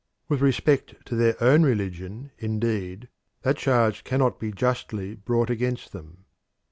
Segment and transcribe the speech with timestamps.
[0.27, 3.07] With respect to their own religion, indeed,
[3.43, 6.25] that charge cannot be justly brought against them.